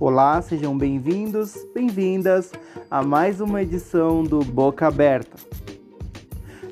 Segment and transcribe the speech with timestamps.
[0.00, 2.50] Olá, sejam bem-vindos, bem-vindas
[2.90, 5.36] a mais uma edição do Boca Aberta.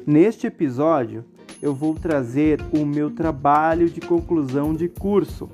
[0.06, 1.22] Neste episódio,
[1.60, 5.46] eu vou trazer o meu trabalho de conclusão de curso.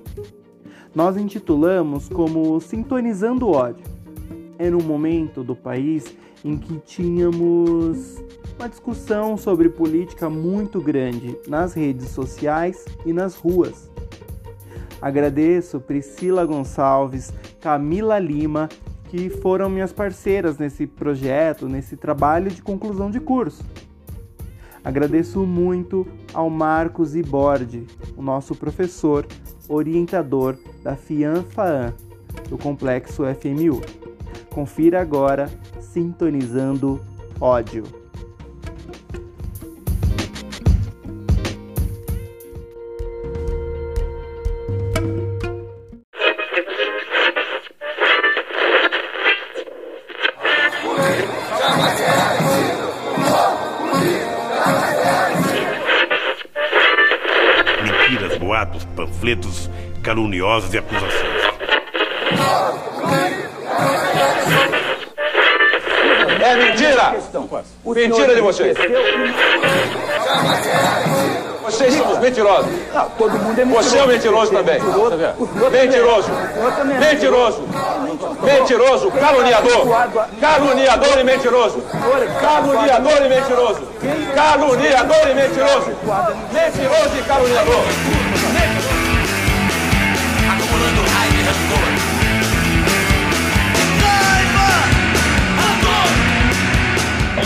[0.94, 3.84] Nós intitulamos como Sintonizando o Ódio.
[4.56, 8.22] Era um momento do país em que tínhamos
[8.56, 13.92] uma discussão sobre política muito grande nas redes sociais e nas ruas.
[15.04, 18.70] Agradeço Priscila Gonçalves, Camila Lima,
[19.10, 23.62] que foram minhas parceiras nesse projeto, nesse trabalho de conclusão de curso.
[24.82, 27.86] Agradeço muito ao Marcos Iborde,
[28.16, 29.26] o nosso professor,
[29.68, 31.92] orientador da FIANFAAN,
[32.48, 33.82] do Complexo FMU.
[34.48, 35.50] Confira agora
[35.80, 36.98] Sintonizando
[37.38, 38.03] Ódio.
[59.24, 59.70] Panfletos,
[60.02, 61.14] caluniosos e acusações.
[66.40, 67.14] É mentira!
[67.86, 68.76] Mentira de vocês!
[71.64, 72.70] Vocês são os mentirosos!
[72.92, 74.78] Não, todo mundo é Você é um mentiroso também!
[75.72, 76.30] Mentiroso!
[77.00, 77.62] Mentiroso!
[78.42, 79.10] Mentiroso!
[79.10, 79.86] Caluniador!
[80.38, 81.82] Caluniador e mentiroso!
[82.40, 83.88] Caluniador e mentiroso!
[84.34, 85.96] Caluniador e mentiroso!
[86.52, 87.84] Mentiroso e caluniador!
[91.54, 91.83] Raiva e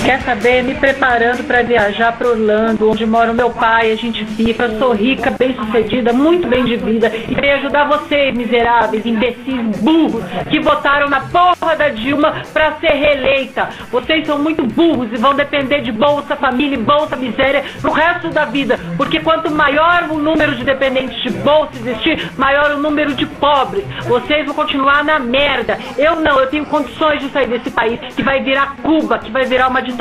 [0.09, 0.63] Quer saber?
[0.63, 3.93] Me preparando para viajar para Orlando, onde mora o meu pai.
[3.93, 4.67] A gente fica.
[4.79, 7.09] Sou rica, bem sucedida, muito bem de vida.
[7.15, 12.93] E queria ajudar vocês, miseráveis, imbecis, burros, que votaram na porra da Dilma para ser
[12.93, 13.69] reeleita.
[13.91, 18.31] Vocês são muito burros e vão depender de Bolsa Família e Bolsa Miséria pro resto
[18.31, 18.81] da vida.
[18.97, 23.85] Porque quanto maior o número de dependentes de Bolsa existir, maior o número de pobres.
[24.07, 25.79] Vocês vão continuar na merda.
[25.99, 29.45] Eu não, eu tenho condições de sair desse país que vai virar Cuba, que vai
[29.45, 29.98] virar uma ditadura.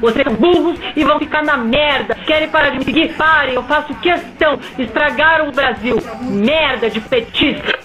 [0.00, 2.14] Vocês são burros e vão ficar na merda.
[2.26, 3.12] Querem parar de me seguir?
[3.14, 4.58] Parem, eu faço questão.
[4.78, 6.00] Estragaram o Brasil.
[6.22, 7.76] Merda de petista.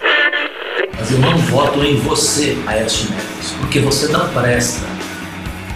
[0.97, 4.85] Mas eu não voto em você, Aécio Neves, porque você não presta.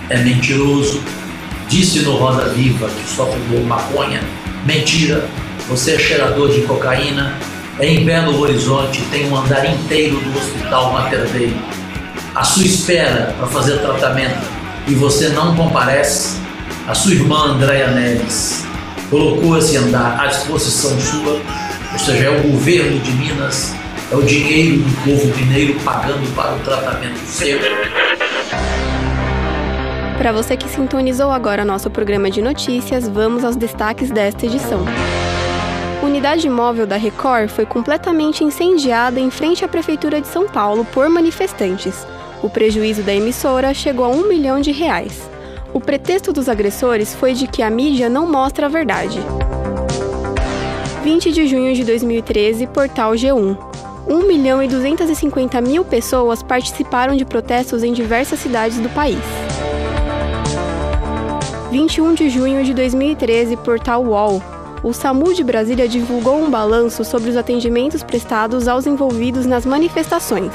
[0.09, 1.01] É mentiroso.
[1.67, 4.21] Disse no Roda Viva que só fumou maconha.
[4.65, 5.27] Mentira.
[5.67, 7.35] Você é cheirador de cocaína.
[7.79, 11.53] É em Belo Horizonte tem um andar inteiro do Hospital Mater Dei.
[12.35, 14.54] À sua espera para fazer tratamento
[14.87, 16.39] e você não comparece,
[16.87, 18.63] a sua irmã Andréa Neves
[19.09, 21.41] colocou esse andar à disposição sua,
[21.93, 23.73] ou seja, é o governo de Minas,
[24.11, 27.59] é o dinheiro do povo mineiro pagando para o tratamento seu.
[30.17, 34.85] Para você que sintonizou agora nosso programa de notícias, vamos aos destaques desta edição.
[36.03, 41.09] Unidade móvel da Record foi completamente incendiada em frente à Prefeitura de São Paulo por
[41.09, 42.05] manifestantes.
[42.45, 45.19] O prejuízo da emissora chegou a um milhão de reais.
[45.73, 49.17] O pretexto dos agressores foi de que a mídia não mostra a verdade.
[51.03, 53.57] 20 de junho de 2013, Portal G1.
[54.07, 59.17] 1 milhão e 250 mil pessoas participaram de protestos em diversas cidades do país.
[61.71, 64.39] 21 de junho de 2013, Portal UOL.
[64.83, 70.53] O SAMU de Brasília divulgou um balanço sobre os atendimentos prestados aos envolvidos nas manifestações.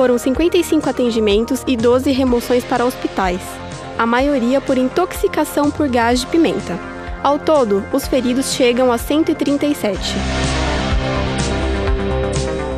[0.00, 3.42] Foram 55 atendimentos e 12 remoções para hospitais,
[3.98, 6.80] a maioria por intoxicação por gás de pimenta.
[7.22, 10.14] Ao todo, os feridos chegam a 137.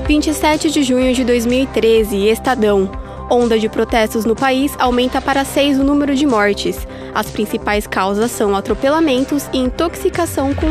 [0.05, 2.91] 27 de junho de 2013, Estadão.
[3.31, 6.89] Onda de protestos no país aumenta para seis o número de mortes.
[7.15, 10.66] As principais causas são atropelamentos e intoxicação com.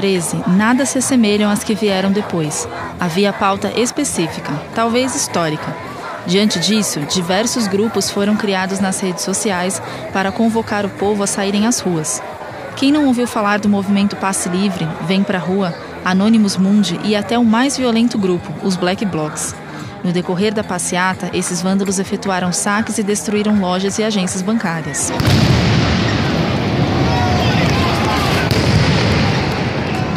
[0.00, 2.66] 2013 nada se assemelham às que vieram depois.
[2.98, 5.74] Havia pauta específica, talvez histórica.
[6.26, 9.80] Diante disso, diversos grupos foram criados nas redes sociais
[10.12, 12.22] para convocar o povo a saírem às ruas.
[12.76, 15.74] Quem não ouviu falar do movimento Passe Livre, Vem Pra Rua,
[16.04, 19.54] Anonymous Mundi e até o mais violento grupo, os Black Blocs?
[20.02, 25.12] No decorrer da passeata, esses vândalos efetuaram saques e destruíram lojas e agências bancárias.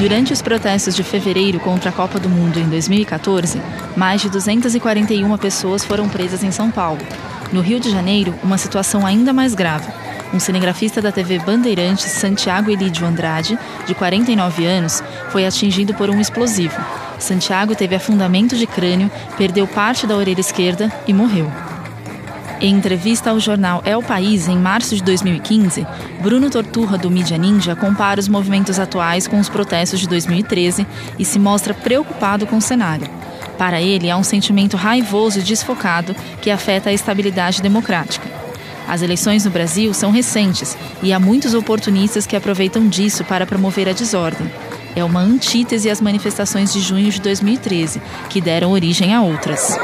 [0.03, 3.61] Durante os protestos de fevereiro contra a Copa do Mundo em 2014,
[3.95, 6.99] mais de 241 pessoas foram presas em São Paulo.
[7.53, 9.87] No Rio de Janeiro, uma situação ainda mais grave.
[10.33, 13.57] um cinegrafista da TV Bandeirantes, Santiago Elidio Andrade,
[13.87, 16.83] de 49 anos, foi atingido por um explosivo.
[17.17, 21.49] Santiago teve afundamento de crânio, perdeu parte da orelha esquerda e morreu.
[22.63, 25.85] Em entrevista ao jornal É o País, em março de 2015,
[26.21, 30.87] Bruno Torturra, do Mídia Ninja, compara os movimentos atuais com os protestos de 2013
[31.19, 33.05] e se mostra preocupado com o cenário.
[33.57, 38.25] Para ele, há um sentimento raivoso e desfocado que afeta a estabilidade democrática.
[38.87, 43.89] As eleições no Brasil são recentes e há muitos oportunistas que aproveitam disso para promover
[43.89, 44.49] a desordem.
[44.95, 49.77] É uma antítese às manifestações de junho de 2013, que deram origem a outras.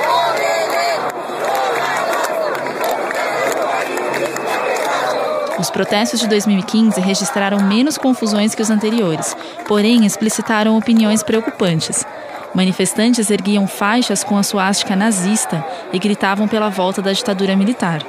[5.59, 9.35] Os protestos de 2015 registraram menos confusões que os anteriores,
[9.67, 12.05] porém explicitaram opiniões preocupantes.
[12.53, 18.01] Manifestantes erguiam faixas com a suástica nazista e gritavam pela volta da ditadura militar.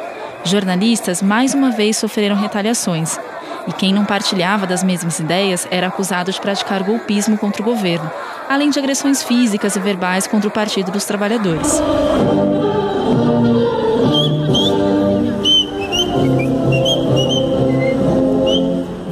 [0.45, 3.19] Jornalistas mais uma vez sofreram retaliações.
[3.67, 8.11] E quem não partilhava das mesmas ideias era acusado de praticar golpismo contra o governo,
[8.49, 11.81] além de agressões físicas e verbais contra o Partido dos Trabalhadores.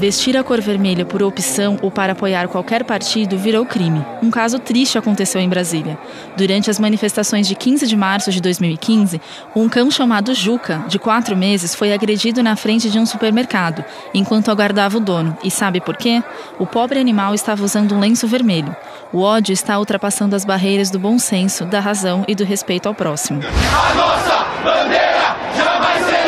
[0.08, 4.02] Vestir a cor vermelha por opção ou para apoiar qualquer partido virou crime.
[4.22, 5.98] Um caso triste aconteceu em Brasília.
[6.34, 9.20] Durante as manifestações de 15 de março de 2015,
[9.54, 13.84] um cão chamado Juca, de quatro meses, foi agredido na frente de um supermercado,
[14.14, 15.36] enquanto aguardava o dono.
[15.44, 16.22] E sabe por quê?
[16.58, 18.74] O pobre animal estava usando um lenço vermelho.
[19.12, 22.94] O ódio está ultrapassando as barreiras do bom senso, da razão e do respeito ao
[22.94, 23.42] próximo.
[23.42, 26.27] A nossa bandeira jamais será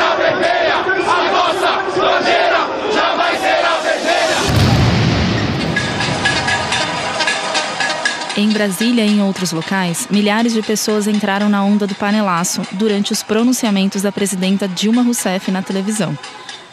[8.50, 13.12] Em Brasília e em outros locais, milhares de pessoas entraram na onda do panelaço durante
[13.12, 16.18] os pronunciamentos da presidenta Dilma Rousseff na televisão.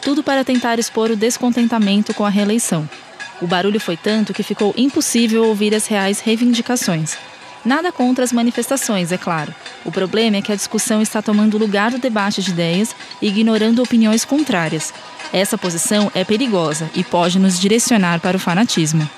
[0.02, 2.90] Tudo para tentar expor o descontentamento com a reeleição.
[3.40, 7.16] O barulho foi tanto que ficou impossível ouvir as reais reivindicações.
[7.64, 9.54] Nada contra as manifestações, é claro.
[9.84, 12.92] O problema é que a discussão está tomando lugar do debate de ideias
[13.22, 14.92] ignorando opiniões contrárias.
[15.32, 19.08] Essa posição é perigosa e pode nos direcionar para o fanatismo.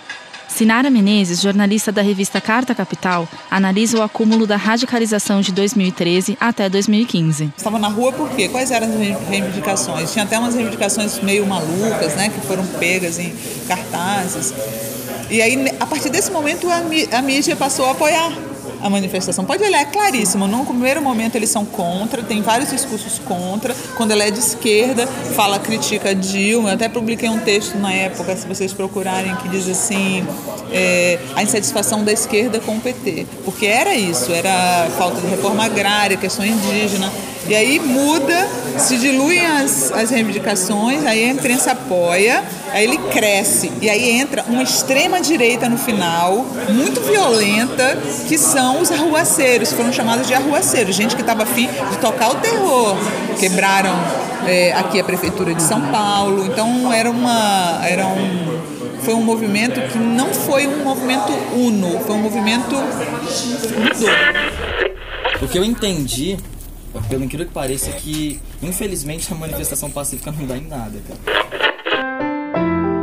[0.54, 6.68] Sinara Menezes, jornalista da revista Carta Capital, analisa o acúmulo da radicalização de 2013 até
[6.68, 7.52] 2015.
[7.56, 8.48] Estava na rua por quê?
[8.48, 10.12] Quais eram as reivindicações?
[10.12, 13.32] Tinha até umas reivindicações meio malucas, né, que foram pegas em
[13.66, 14.52] cartazes.
[15.30, 18.30] E aí, a partir desse momento, a, mí- a mídia passou a apoiar
[18.82, 19.44] a manifestação.
[19.44, 20.46] Pode olhar, é claríssimo.
[20.46, 23.74] No primeiro momento eles são contra, tem vários discursos contra.
[23.96, 26.70] Quando ela é de esquerda, fala, critica Dilma.
[26.70, 30.26] Eu até publiquei um texto na época, se vocês procurarem, que diz assim:
[30.72, 33.26] é, a insatisfação da esquerda com o PT.
[33.44, 37.10] Porque era isso, era falta de reforma agrária, questão indígena.
[37.50, 38.46] E aí muda,
[38.78, 43.72] se diluem as, as reivindicações, aí a imprensa apoia, aí ele cresce.
[43.82, 47.98] E aí entra uma extrema-direita no final, muito violenta,
[48.28, 52.36] que são os arruaceiros, foram chamados de arruaceiros, gente que estava afim de tocar o
[52.36, 52.96] terror.
[53.40, 53.96] Quebraram
[54.46, 57.80] é, aqui a prefeitura de São Paulo, então era uma.
[57.84, 58.60] Era um,
[59.02, 64.08] foi um movimento que não foi um movimento uno, foi um movimento mudou.
[65.42, 66.38] O que eu entendi,
[67.08, 71.20] pelo incrível que pareça, é que infelizmente a manifestação pacífica não dá em nada, cara.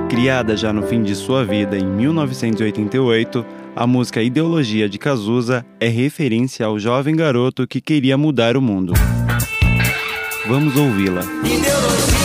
[0.10, 5.88] Criada já no fim de sua vida em 1988, a música Ideologia de Cazuza é
[5.88, 8.94] referência ao jovem garoto que queria mudar o mundo.
[10.48, 11.22] Vamos ouvi-la.
[11.44, 12.17] Ideologia,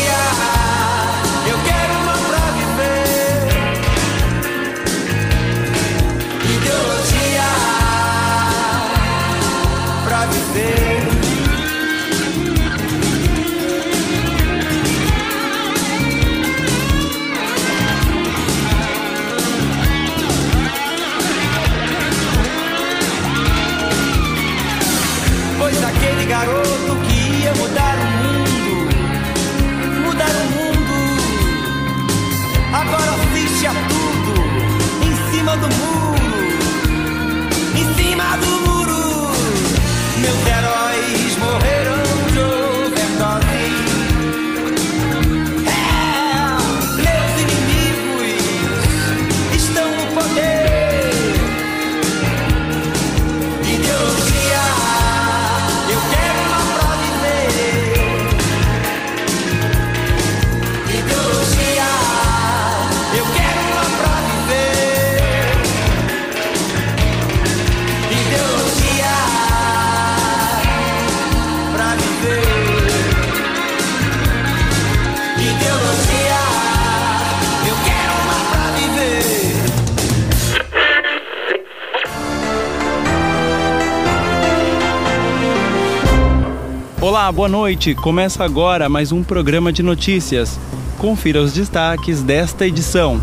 [87.22, 87.94] Olá, boa noite.
[87.94, 90.58] Começa agora mais um programa de notícias.
[90.98, 93.20] Confira os destaques desta edição.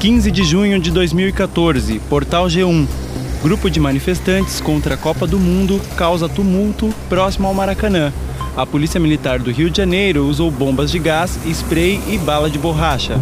[0.00, 2.88] 15 de junho de 2014, Portal G1.
[3.42, 8.14] Grupo de manifestantes contra a Copa do Mundo causa tumulto próximo ao Maracanã.
[8.56, 12.58] A Polícia Militar do Rio de Janeiro usou bombas de gás, spray e bala de
[12.58, 13.20] borracha.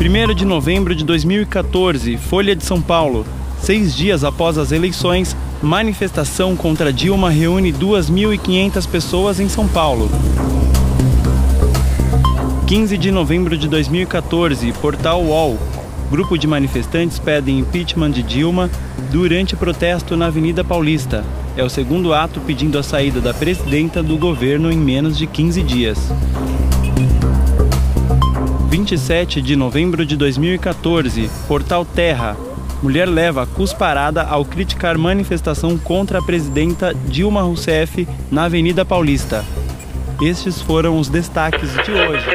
[0.00, 3.24] 1 de novembro de 2014, Folha de São Paulo.
[3.64, 5.34] Seis dias após as eleições,
[5.64, 10.10] manifestação contra Dilma reúne 2.500 pessoas em São Paulo.
[12.66, 15.58] 15 de novembro de 2014, Portal UOL.
[16.10, 18.70] Grupo de manifestantes pedem impeachment de Dilma
[19.10, 21.24] durante protesto na Avenida Paulista.
[21.56, 25.62] É o segundo ato pedindo a saída da presidenta do governo em menos de 15
[25.62, 25.98] dias.
[28.68, 32.36] 27 de novembro de 2014, Portal Terra.
[32.84, 39.42] Mulher leva cusparada ao criticar manifestação contra a presidenta Dilma Rousseff na Avenida Paulista.
[40.20, 42.26] Estes foram os destaques de hoje.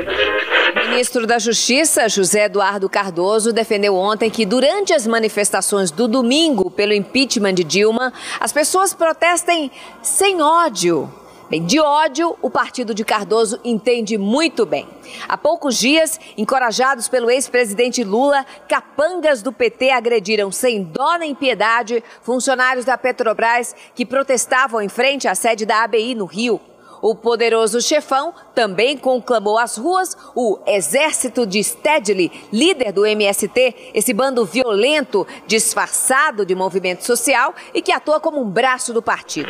[0.75, 6.71] O ministro da Justiça, José Eduardo Cardoso, defendeu ontem que durante as manifestações do domingo
[6.71, 9.69] pelo impeachment de Dilma, as pessoas protestem
[10.01, 11.13] sem ódio.
[11.49, 14.87] Bem, de ódio, o partido de Cardoso entende muito bem.
[15.27, 22.03] Há poucos dias, encorajados pelo ex-presidente Lula, capangas do PT agrediram sem dó nem piedade
[22.21, 26.61] funcionários da Petrobras que protestavam em frente à sede da ABI no Rio.
[27.01, 34.13] O poderoso chefão também conclamou às ruas o exército de Stedley, líder do MST, esse
[34.13, 39.49] bando violento disfarçado de movimento social e que atua como um braço do partido.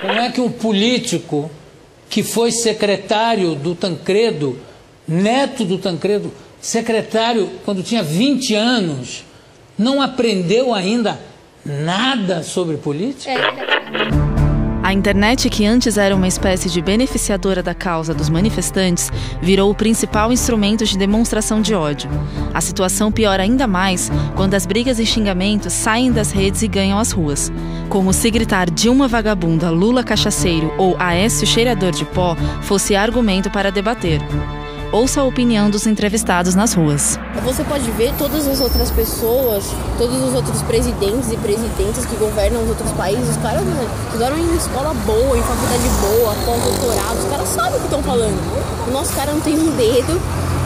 [0.00, 1.50] Como é que um político
[2.08, 4.58] que foi secretário do Tancredo,
[5.06, 9.24] neto do Tancredo, secretário quando tinha 20 anos,
[9.78, 11.18] não aprendeu ainda
[11.64, 13.32] nada sobre política?
[14.86, 19.10] A internet, que antes era uma espécie de beneficiadora da causa dos manifestantes,
[19.42, 22.08] virou o principal instrumento de demonstração de ódio.
[22.54, 27.00] A situação piora ainda mais quando as brigas e xingamentos saem das redes e ganham
[27.00, 27.50] as ruas.
[27.88, 33.72] Como se gritar Dilma vagabunda, Lula cachaceiro ou Aécio cheirador de pó fosse argumento para
[33.72, 34.20] debater.
[34.92, 37.18] Ouça a opinião dos entrevistados nas ruas.
[37.42, 39.64] Você pode ver todas as outras pessoas,
[39.98, 43.62] todos os outros presidentes e presidentas que governam os outros países, os caras
[44.06, 48.88] estudaram em escola boa, em faculdade boa, pós-doutorado, os caras sabem o que estão falando.
[48.88, 50.20] O nosso cara não tem um dedo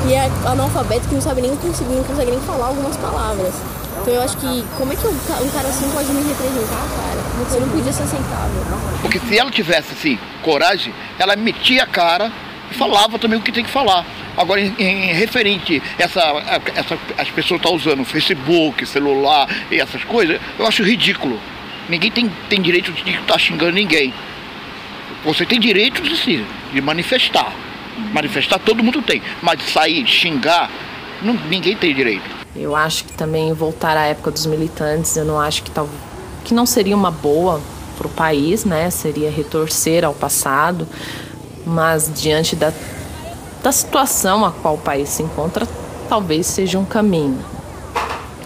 [0.06, 3.54] e é analfabeto que não sabe nem conseguir, não consegue nem falar algumas palavras.
[4.02, 7.20] Então eu acho que como é que um cara assim pode me representar, cara?
[7.48, 8.62] Você não podia ser aceitável.
[9.00, 12.30] Porque se ela tivesse assim, coragem, ela metia a cara
[12.74, 14.04] falava também o que tem que falar.
[14.36, 16.20] Agora, em, em referente essa,
[16.74, 21.38] essa as pessoas estão tá usando Facebook, celular e essas coisas, eu acho ridículo.
[21.88, 24.14] Ninguém tem, tem direito de estar tá xingando ninguém.
[25.24, 27.52] Você tem direito de sim, de manifestar.
[28.12, 30.70] Manifestar todo mundo tem, mas sair, xingar,
[31.20, 32.40] não, ninguém tem direito.
[32.56, 35.88] Eu acho que também voltar à época dos militantes, eu não acho que tal,
[36.44, 37.60] que não seria uma boa
[37.98, 38.88] para o país, né?
[38.88, 40.88] Seria retorcer ao passado
[41.70, 42.72] mas diante da,
[43.62, 45.66] da situação a qual o país se encontra,
[46.08, 47.38] talvez seja um caminho.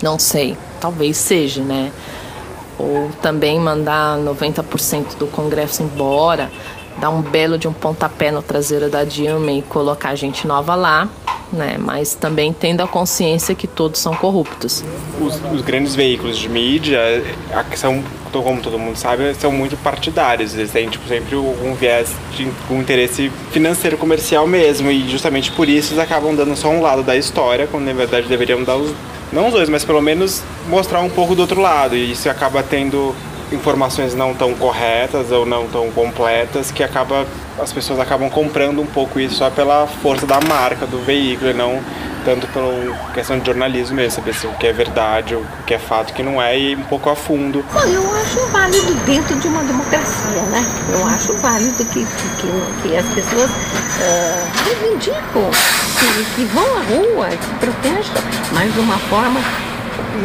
[0.02, 1.90] Não sei, talvez seja, né?
[2.78, 6.50] Ou também mandar 90% do Congresso embora,
[6.98, 11.08] dar um belo de um pontapé no traseiro da Dilma e colocar gente nova lá,
[11.50, 11.76] né?
[11.78, 14.84] Mas também tendo a consciência que todos são corruptos.
[15.20, 17.00] Os, os grandes veículos de mídia
[17.76, 18.04] são
[18.42, 20.54] como todo mundo sabe, são muito partidários.
[20.54, 24.90] Eles têm tipo, sempre um viés de um interesse financeiro comercial mesmo.
[24.90, 28.28] E justamente por isso eles acabam dando só um lado da história, quando na verdade
[28.28, 28.92] deveriam dar os.
[29.32, 31.96] Não os dois, mas pelo menos mostrar um pouco do outro lado.
[31.96, 33.14] E isso acaba tendo
[33.52, 37.26] informações não tão corretas ou não tão completas que acaba
[37.58, 41.54] as pessoas acabam comprando um pouco isso só pela força da marca do veículo e
[41.54, 41.80] não
[42.24, 45.78] tanto pela questão de jornalismo mesmo, saber se o que é verdade, o que é
[45.78, 47.62] fato, o que não é, e um pouco a fundo.
[47.84, 50.64] eu acho válido dentro de uma democracia, né?
[50.90, 55.50] Eu acho válido que, que, que as pessoas uh, reivindicam,
[55.98, 58.22] que, que vão à rua, que protestam,
[58.52, 59.38] mas de uma forma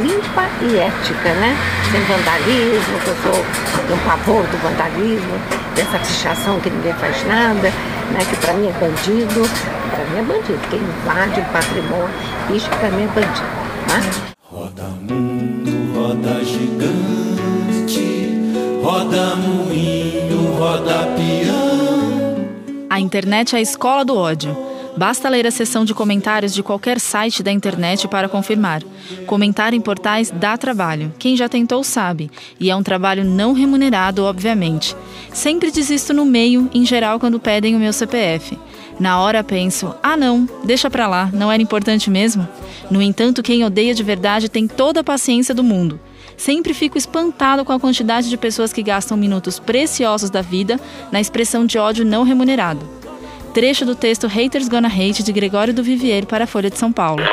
[0.01, 1.55] limpa e ética, né?
[1.91, 3.45] Sem vandalismo, que eu sou
[3.89, 5.33] tenho um pavor do vandalismo,
[5.75, 7.69] dessa pichação que ninguém faz nada,
[8.11, 8.19] né?
[8.29, 9.49] Que para mim é bandido,
[9.89, 10.59] para mim é bandido.
[10.69, 12.09] Quem invade o patrimônio,
[12.53, 13.59] isso para mim é bandido.
[13.87, 14.01] Né?
[14.43, 18.01] Roda mundo, roda gigante,
[18.83, 22.47] roda moinho, roda peão.
[22.89, 24.68] A internet é a escola do ódio
[24.99, 28.83] Basta ler a seção de comentários de qualquer site da internet para confirmar.
[29.25, 31.13] Comentar em portais dá trabalho.
[31.17, 32.29] Quem já tentou sabe.
[32.59, 34.93] E é um trabalho não remunerado, obviamente.
[35.31, 38.59] Sempre desisto no meio, em geral, quando pedem o meu CPF.
[38.99, 42.45] Na hora penso: ah, não, deixa pra lá, não era importante mesmo?
[42.91, 45.97] No entanto, quem odeia de verdade tem toda a paciência do mundo.
[46.35, 50.77] Sempre fico espantado com a quantidade de pessoas que gastam minutos preciosos da vida
[51.09, 52.98] na expressão de ódio não remunerado.
[53.49, 56.93] Trecho do texto Haters Gonna Hate de Gregório do Vivier para a Folha de São
[56.93, 57.23] Paulo.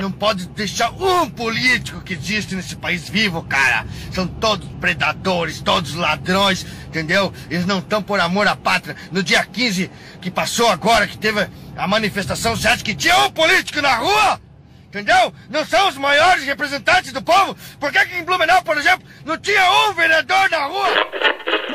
[0.00, 3.84] Não pode deixar um político que existe nesse país vivo, cara.
[4.12, 7.32] São todos predadores, todos ladrões, entendeu?
[7.50, 8.94] Eles não estão por amor à pátria.
[9.10, 13.30] No dia 15 que passou agora, que teve a manifestação, você acha que tinha um
[13.30, 14.40] político na rua?
[14.86, 15.34] Entendeu?
[15.50, 17.56] Não são os maiores representantes do povo?
[17.80, 20.88] Por que, que em Blumenau, por exemplo, não tinha um vereador na rua?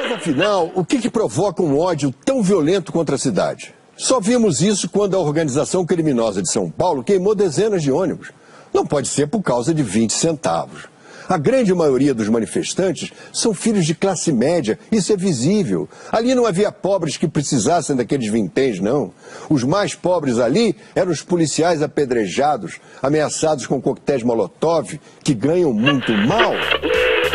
[0.04, 3.74] Mas afinal, o que, que provoca um ódio tão violento contra a cidade?
[3.96, 8.32] Só vimos isso quando a organização criminosa de São Paulo queimou dezenas de ônibus.
[8.74, 10.90] Não pode ser por causa de 20 centavos.
[11.30, 15.88] A grande maioria dos manifestantes são filhos de classe média, isso é visível.
[16.12, 19.14] Ali não havia pobres que precisassem daqueles vinténs, não.
[19.50, 26.12] Os mais pobres ali eram os policiais apedrejados, ameaçados com coquetéis Molotov, que ganham muito
[26.12, 26.52] mal.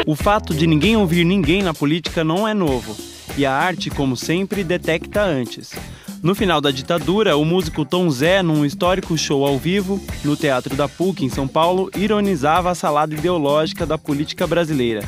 [0.09, 2.97] O fato de ninguém ouvir ninguém na política não é novo.
[3.37, 5.75] E a arte, como sempre, detecta antes.
[6.23, 10.75] No final da ditadura, o músico Tom Zé, num histórico show ao vivo, no Teatro
[10.75, 15.05] da PUC, em São Paulo, ironizava a salada ideológica da política brasileira.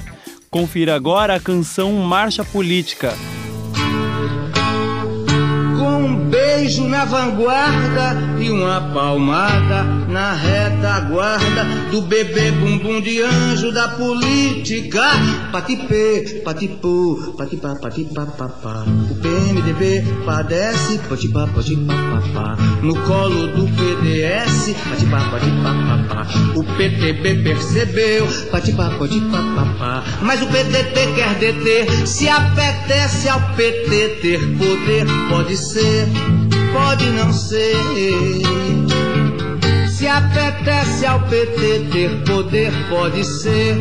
[0.51, 3.15] Confira agora a canção Marcha Política,
[6.61, 15.03] beijo na vanguarda e uma palmada na retaguarda do bebê bumbum de anjo da política.
[15.51, 18.85] Patipê, patipu, patipá, patipá, papá.
[19.11, 22.57] O PMDB padece, patipá, patipá, papá.
[22.83, 25.21] No colo do PDS, patipá.
[26.55, 28.91] O PTB percebeu, patipá.
[30.23, 36.09] Mas o PDT quer deter, se apetece ao PT ter poder, pode ser,
[36.73, 37.77] pode não ser.
[39.89, 43.77] Se apetece ao PT ter poder, pode ser,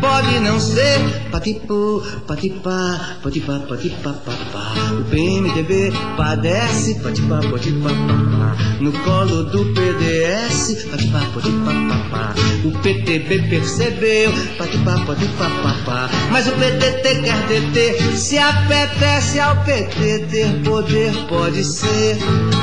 [0.00, 0.98] pode não ser.
[1.30, 4.74] Patipu, patipá, patipá, patipá, papá.
[4.98, 8.56] O PMDB padece, patipá, patipá, papá.
[8.80, 12.34] No colo do PDS, patipá, patipá, papá.
[12.64, 16.10] O PTB percebeu, patipá, patipá, papá.
[16.30, 22.18] Mas o PDT quer deter, se apetece ao PT ter poder, pode ser,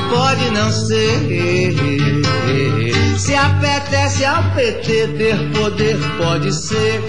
[0.10, 1.68] pode não ser.
[3.18, 7.02] Se apetece ao PT ter poder, pode ser,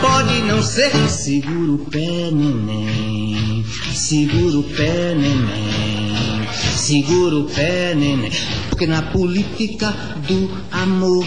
[0.00, 0.92] pode não ser.
[1.08, 3.64] Segura o pé, neném.
[3.92, 6.48] Segura o pé, neném.
[6.76, 8.30] Segura o pé, neném.
[8.68, 9.92] Porque na política
[10.28, 11.26] do amor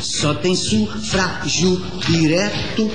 [0.00, 2.88] só tem sufrágio direto.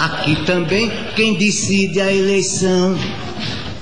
[0.00, 2.96] Aqui também quem decide a eleição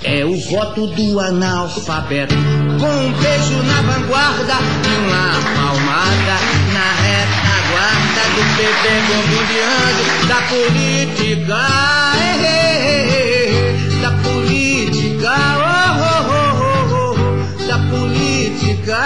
[0.02, 2.34] é o voto do analfabeto.
[2.78, 6.36] Com um beijo na vanguarda e uma palmada
[6.74, 11.60] na retaguarda do bebê bombeando da política.
[12.18, 15.34] eh, eh, eh, Da política.
[15.58, 15.94] Oh,
[16.32, 19.00] oh, oh, da política.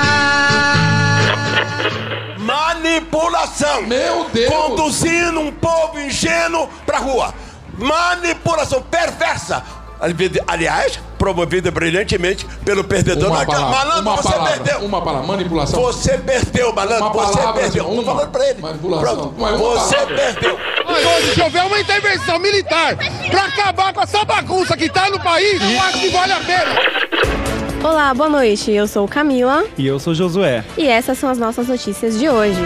[2.39, 3.83] Manipulação.
[3.87, 4.53] Meu Deus.
[4.53, 7.33] Conduzindo um povo ingênuo pra rua.
[7.79, 9.63] Manipulação perversa.
[10.47, 13.59] Aliás, promovida brilhantemente pelo perdedor Uma da casa.
[13.59, 14.79] palavra, Malandro, uma você palavra, perdeu.
[14.87, 15.83] Uma palavra, manipulação.
[15.83, 17.05] Você perdeu, malandro.
[17.05, 17.87] Uma você palavra, perdeu.
[17.87, 18.03] uma.
[18.03, 18.61] Tô falando pra ele.
[18.63, 19.17] Manipulação.
[19.17, 19.35] Pronto.
[19.37, 20.17] Você palavra.
[20.17, 20.59] perdeu.
[20.89, 22.97] Hoje, se houver uma intervenção militar
[23.31, 26.75] pra acabar com essa bagunça que tá no país, eu acho que vale a pena.
[27.85, 28.71] Olá, boa noite.
[28.73, 30.65] Eu sou Camila E eu sou Josué.
[30.79, 32.61] e essas são as nossas notícias de hoje.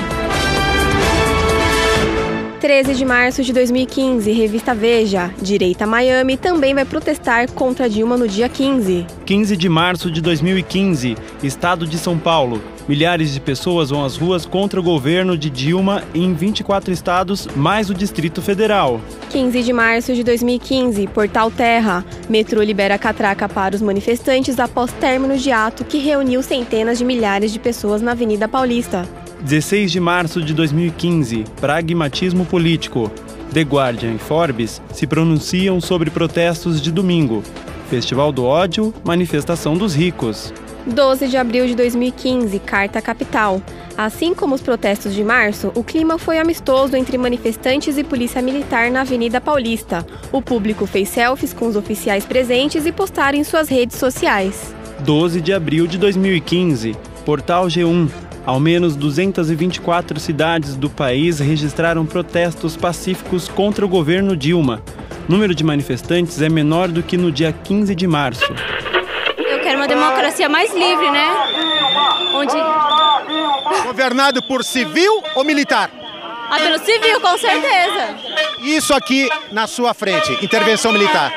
[2.65, 5.31] 13 de março de 2015, revista Veja.
[5.43, 9.07] Direita Miami também vai protestar contra Dilma no dia 15.
[9.27, 12.63] 15 de março de 2015, Estado de São Paulo.
[12.89, 17.91] Milhares de pessoas vão às ruas contra o governo de Dilma em 24 estados, mais
[17.91, 18.99] o Distrito Federal.
[19.29, 22.03] 15 de março de 2015, Portal Terra.
[22.31, 27.53] Metrô libera catraca para os manifestantes após término de ato que reuniu centenas de milhares
[27.53, 29.07] de pessoas na Avenida Paulista.
[29.45, 33.13] 16 de março de 2015, pragmatismo político.
[33.53, 37.43] The Guardian e Forbes se pronunciam sobre protestos de domingo.
[37.91, 40.51] Festival do ódio, manifestação dos ricos.
[40.87, 43.61] 12 de abril de 2015, Carta Capital.
[43.99, 48.91] Assim como os protestos de março, o clima foi amistoso entre manifestantes e polícia militar
[48.91, 50.07] na Avenida Paulista.
[50.33, 54.75] O público fez selfies com os oficiais presentes e postaram em suas redes sociais.
[55.01, 58.24] 12 de abril de 2015, Portal G1.
[58.47, 64.83] Ao menos 224 cidades do país registraram protestos pacíficos contra o governo Dilma.
[65.27, 68.45] O número de manifestantes é menor do que no dia 15 de março.
[69.39, 71.27] Eu quero uma democracia mais livre, né?
[72.35, 72.55] Onde.
[73.87, 75.91] Governado por civil ou militar?
[76.51, 78.17] Ah, pelo civil, com certeza.
[78.61, 81.33] Isso aqui na sua frente, intervenção militar.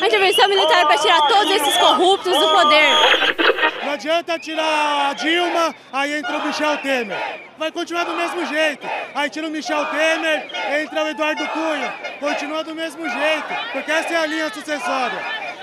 [0.00, 3.51] A intervenção militar é para tirar todos esses corruptos do poder.
[3.92, 7.14] Adianta tirar a Dilma, aí entra o Michel Temer.
[7.58, 8.88] Vai continuar do mesmo jeito.
[9.14, 10.50] Aí tira o Michel Temer,
[10.80, 11.94] entra o Eduardo Cunha.
[12.18, 15.18] Continua do mesmo jeito, porque essa é a linha sucessória.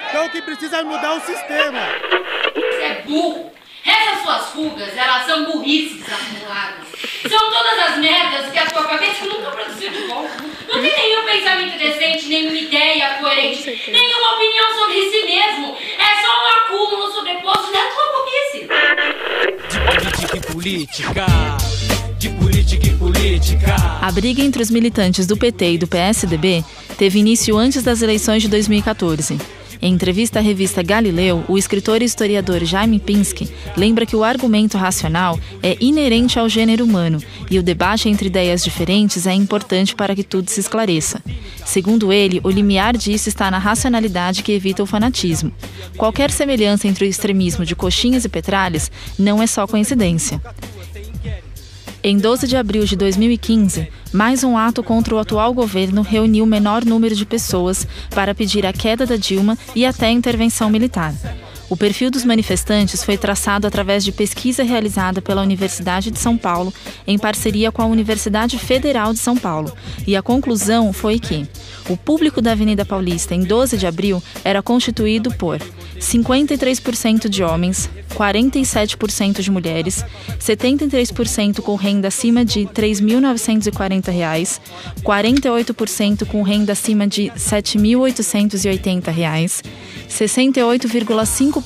[0.10, 1.80] Então o que precisa é mudar o sistema.
[2.54, 3.52] Você é burro.
[4.20, 6.88] Essas suas fugas, elas são burrices acumuladas.
[7.28, 10.28] São todas as merdas que a tua cabeça nunca produziu de bom.
[10.68, 15.78] Não tem nenhum pensamento decente, nenhuma ideia coerente, nenhuma opinião sobre si mesmo.
[15.98, 18.68] É só um acúmulo sobreposto da tua burrice.
[19.70, 21.26] De política e política.
[22.18, 23.76] De política e política.
[24.02, 26.64] A briga entre os militantes do PT e do PSDB
[26.98, 29.59] teve início antes das eleições de 2014.
[29.82, 34.78] Em entrevista à revista Galileu, o escritor e historiador Jaime Pinsky lembra que o argumento
[34.78, 40.13] racional é inerente ao gênero humano e o debate entre ideias diferentes é importante para
[40.13, 41.24] que tudo se esclareça.
[41.65, 45.52] Segundo ele, o limiar disso está na racionalidade que evita o fanatismo.
[45.96, 50.42] Qualquer semelhança entre o extremismo de coxinhas e petralhas não é só coincidência.
[52.02, 56.48] Em 12 de abril de 2015, mais um ato contra o atual governo reuniu o
[56.48, 61.14] menor número de pessoas para pedir a queda da Dilma e até a intervenção militar.
[61.70, 66.74] O perfil dos manifestantes foi traçado através de pesquisa realizada pela Universidade de São Paulo,
[67.06, 69.72] em parceria com a Universidade Federal de São Paulo,
[70.08, 71.48] e a conclusão foi que
[71.88, 75.60] o público da Avenida Paulista em 12 de abril era constituído por
[76.00, 80.04] 53% de homens, 47% de mulheres,
[80.40, 84.60] 73% com renda acima de R$ 3.940,
[85.04, 89.62] 48% com renda acima de R$ 7.880,
[90.10, 91.59] 68,5%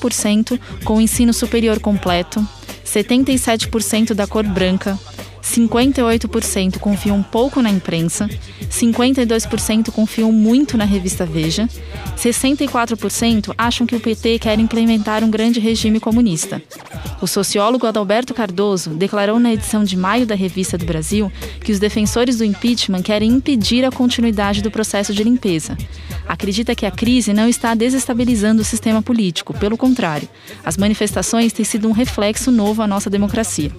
[0.84, 2.46] com ensino superior completo,
[2.84, 4.98] 77% da cor branca,
[5.44, 8.28] 58% confiam pouco na imprensa,
[8.70, 11.68] 52% confiam muito na revista Veja,
[12.16, 16.62] 64% acham que o PT quer implementar um grande regime comunista.
[17.20, 21.30] O sociólogo Adalberto Cardoso declarou na edição de maio da Revista do Brasil
[21.62, 25.76] que os defensores do impeachment querem impedir a continuidade do processo de limpeza.
[26.26, 30.28] Acredita que a crise não está desestabilizando o sistema político, pelo contrário,
[30.64, 33.70] as manifestações têm sido um reflexo novo à nossa democracia.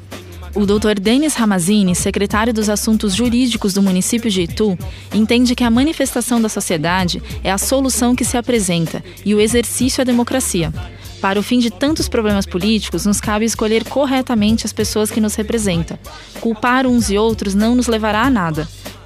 [0.55, 0.97] O Dr.
[1.01, 4.77] Denis Ramazini, secretário dos Assuntos Jurídicos do município de Itu,
[5.13, 10.01] entende que a manifestação da sociedade é a solução que se apresenta e o exercício
[10.01, 10.71] à democracia.
[11.19, 15.35] Para o fim de tantos problemas políticos, nos cabe escolher corretamente as pessoas que nos
[15.35, 15.99] representam.
[16.39, 18.65] Culpar uns e outros não nos levará a nada.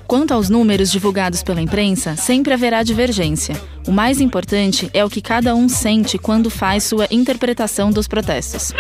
[0.10, 3.56] Quanto aos números divulgados pela imprensa, sempre haverá divergência.
[3.88, 8.74] O mais importante é o que cada um sente quando faz sua interpretação dos protestos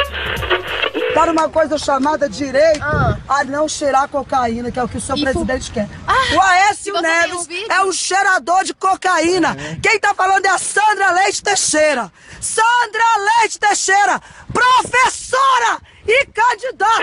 [1.13, 3.17] para uma coisa chamada direito ah.
[3.27, 5.89] a não cheirar cocaína, que é o que o seu e presidente quer.
[6.07, 9.57] Ah, o Aécio Neves é um cheirador de cocaína.
[9.59, 9.75] É.
[9.81, 12.11] Quem tá falando é a Sandra Leite Teixeira.
[12.39, 13.03] Sandra
[13.41, 14.21] Leite Teixeira,
[14.53, 17.01] professora e candidata.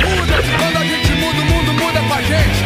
[0.00, 2.36] Muda, quando a gente muda, o mundo muda com a gente.
[2.36, 2.65] A gente